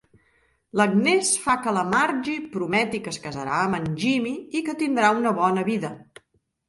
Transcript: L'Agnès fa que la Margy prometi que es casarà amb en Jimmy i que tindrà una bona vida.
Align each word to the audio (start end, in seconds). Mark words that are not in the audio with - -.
L'Agnès 0.79 1.33
fa 1.41 1.55
que 1.65 1.73
la 1.75 1.83
Margy 1.91 2.37
prometi 2.55 3.03
que 3.07 3.13
es 3.17 3.21
casarà 3.29 3.61
amb 3.67 3.79
en 3.81 3.87
Jimmy 4.05 4.35
i 4.61 4.65
que 4.71 4.77
tindrà 4.85 5.13
una 5.23 5.39
bona 5.43 5.67
vida. 5.73 5.93